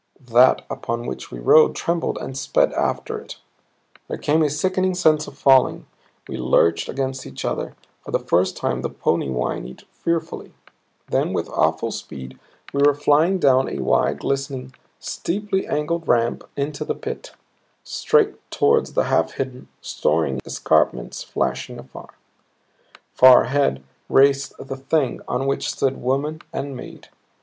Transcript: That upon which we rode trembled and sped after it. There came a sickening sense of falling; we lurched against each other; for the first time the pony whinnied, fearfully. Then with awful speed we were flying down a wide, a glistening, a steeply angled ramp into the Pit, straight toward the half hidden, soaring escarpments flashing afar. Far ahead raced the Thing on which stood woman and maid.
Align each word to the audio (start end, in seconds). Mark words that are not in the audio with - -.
That 0.31 0.65
upon 0.67 1.05
which 1.05 1.29
we 1.29 1.37
rode 1.37 1.75
trembled 1.75 2.17
and 2.17 2.35
sped 2.35 2.73
after 2.73 3.19
it. 3.19 3.37
There 4.07 4.17
came 4.17 4.41
a 4.41 4.49
sickening 4.49 4.95
sense 4.95 5.27
of 5.27 5.37
falling; 5.37 5.85
we 6.27 6.37
lurched 6.37 6.89
against 6.89 7.27
each 7.27 7.45
other; 7.45 7.75
for 8.03 8.09
the 8.09 8.17
first 8.17 8.57
time 8.57 8.81
the 8.81 8.89
pony 8.89 9.29
whinnied, 9.29 9.83
fearfully. 9.91 10.55
Then 11.09 11.33
with 11.33 11.49
awful 11.49 11.91
speed 11.91 12.39
we 12.73 12.81
were 12.83 12.95
flying 12.95 13.37
down 13.37 13.69
a 13.69 13.83
wide, 13.83 14.15
a 14.15 14.19
glistening, 14.21 14.73
a 14.73 14.79
steeply 15.03 15.67
angled 15.67 16.07
ramp 16.07 16.45
into 16.57 16.83
the 16.83 16.95
Pit, 16.95 17.33
straight 17.83 18.39
toward 18.49 18.87
the 18.87 19.03
half 19.03 19.33
hidden, 19.33 19.67
soaring 19.81 20.41
escarpments 20.47 21.21
flashing 21.23 21.77
afar. 21.77 22.09
Far 23.13 23.43
ahead 23.43 23.83
raced 24.09 24.55
the 24.57 24.77
Thing 24.77 25.21
on 25.27 25.45
which 25.45 25.69
stood 25.69 26.01
woman 26.01 26.41
and 26.51 26.75
maid. 26.75 27.09